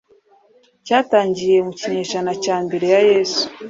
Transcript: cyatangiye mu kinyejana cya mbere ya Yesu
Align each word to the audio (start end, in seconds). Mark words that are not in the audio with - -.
cyatangiye 0.85 1.57
mu 1.65 1.73
kinyejana 1.79 2.31
cya 2.43 2.55
mbere 2.65 2.85
ya 2.93 3.01
Yesu 3.11 3.41